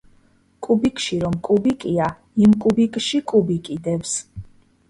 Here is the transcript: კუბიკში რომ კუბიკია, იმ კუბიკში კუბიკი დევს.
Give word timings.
კუბიკში 0.67 1.19
რომ 1.25 1.35
კუბიკია, 1.49 2.07
იმ 2.47 2.57
კუბიკში 2.65 3.23
კუბიკი 3.33 3.81
დევს. 3.89 4.19